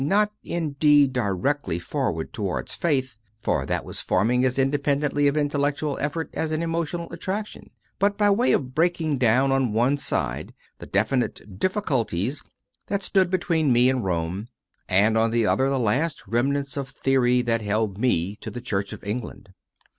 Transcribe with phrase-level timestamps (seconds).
[0.03, 6.27] not indeed directly forward towards Faith for that was forming as independently of intellectual effort
[6.33, 11.59] as of emotional attraction but by way of breaking down on one side the definite
[11.59, 12.41] difficulties
[12.87, 14.47] that stood between me and Rome,
[14.89, 18.93] and on the other the last remnants of theory that held me to the Church
[18.93, 19.51] of England.